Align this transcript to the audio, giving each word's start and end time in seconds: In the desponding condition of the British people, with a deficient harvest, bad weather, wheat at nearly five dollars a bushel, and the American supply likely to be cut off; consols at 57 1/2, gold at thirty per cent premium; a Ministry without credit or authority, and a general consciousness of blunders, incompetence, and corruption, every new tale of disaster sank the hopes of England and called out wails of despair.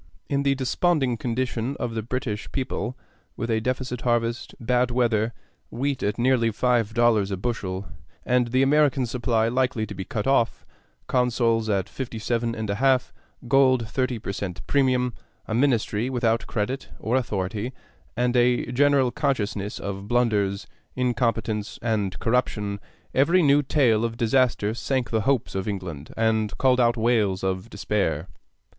In 0.29 0.41
the 0.41 0.55
desponding 0.55 1.15
condition 1.15 1.77
of 1.79 1.93
the 1.93 2.01
British 2.01 2.51
people, 2.51 2.97
with 3.37 3.51
a 3.51 3.61
deficient 3.61 4.01
harvest, 4.01 4.55
bad 4.59 4.89
weather, 4.89 5.31
wheat 5.69 6.01
at 6.01 6.17
nearly 6.17 6.49
five 6.49 6.95
dollars 6.95 7.29
a 7.29 7.37
bushel, 7.37 7.87
and 8.25 8.47
the 8.47 8.63
American 8.63 9.05
supply 9.05 9.47
likely 9.47 9.85
to 9.85 9.93
be 9.93 10.03
cut 10.03 10.25
off; 10.25 10.65
consols 11.07 11.69
at 11.69 11.87
57 11.87 12.55
1/2, 12.55 13.11
gold 13.47 13.83
at 13.83 13.89
thirty 13.91 14.17
per 14.17 14.31
cent 14.31 14.65
premium; 14.65 15.13
a 15.47 15.53
Ministry 15.53 16.09
without 16.09 16.47
credit 16.47 16.89
or 16.97 17.15
authority, 17.15 17.71
and 18.17 18.35
a 18.35 18.71
general 18.71 19.11
consciousness 19.11 19.77
of 19.77 20.07
blunders, 20.07 20.65
incompetence, 20.95 21.77
and 21.79 22.17
corruption, 22.17 22.79
every 23.13 23.43
new 23.43 23.61
tale 23.61 24.03
of 24.03 24.17
disaster 24.17 24.73
sank 24.73 25.11
the 25.11 25.21
hopes 25.29 25.53
of 25.53 25.67
England 25.67 26.11
and 26.17 26.57
called 26.57 26.79
out 26.79 26.97
wails 26.97 27.43
of 27.43 27.69
despair. 27.69 28.27